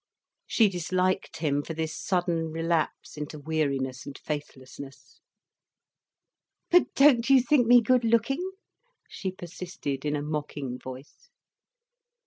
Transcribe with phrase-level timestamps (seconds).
[0.47, 5.21] She disliked him for this sudden relapse into weariness and faithlessness.
[6.71, 8.49] "But don't you think me good looking?"
[9.07, 11.29] she persisted, in a mocking voice.